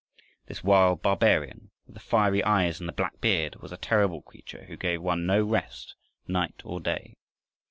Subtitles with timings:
[0.47, 4.63] This wild barbarian, with the fiery eyes and the black beard, was a terrible creature
[4.65, 5.93] who gave one no rest
[6.27, 7.17] night nor day.